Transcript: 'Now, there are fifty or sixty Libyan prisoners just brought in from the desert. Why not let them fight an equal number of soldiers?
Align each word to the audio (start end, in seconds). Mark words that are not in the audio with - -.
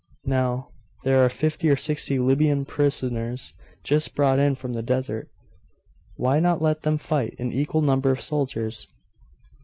'Now, 0.25 0.69
there 1.03 1.23
are 1.23 1.29
fifty 1.29 1.69
or 1.69 1.75
sixty 1.75 2.17
Libyan 2.17 2.65
prisoners 2.65 3.53
just 3.83 4.15
brought 4.15 4.39
in 4.39 4.55
from 4.55 4.73
the 4.73 4.81
desert. 4.81 5.29
Why 6.17 6.39
not 6.39 6.59
let 6.59 6.81
them 6.81 6.97
fight 6.97 7.35
an 7.37 7.51
equal 7.51 7.83
number 7.83 8.09
of 8.09 8.19
soldiers? 8.19 8.87